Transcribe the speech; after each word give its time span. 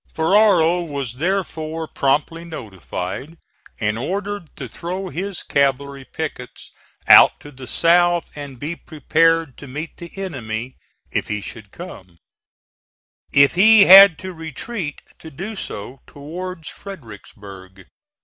Ferrero 0.15 0.81
was 0.81 1.17
therefore 1.17 1.87
promptly 1.87 2.43
notified, 2.43 3.37
and 3.79 3.99
ordered 3.99 4.49
to 4.55 4.67
throw 4.67 5.09
his 5.09 5.43
cavalry 5.43 6.03
pickets 6.05 6.71
out 7.07 7.39
to 7.39 7.51
the 7.51 7.67
south 7.67 8.27
and 8.35 8.57
be 8.59 8.75
prepared 8.75 9.57
to 9.59 9.67
meet 9.67 9.97
the 9.97 10.09
enemy 10.17 10.75
if 11.11 11.27
he 11.27 11.39
should 11.39 11.71
come; 11.71 12.17
if 13.31 13.53
he 13.53 13.83
had 13.83 14.17
to 14.17 14.33
retreat 14.33 15.01
to 15.19 15.29
do 15.29 15.55
so 15.55 15.99
towards 16.07 16.67
Fredericksburg. 16.67 17.85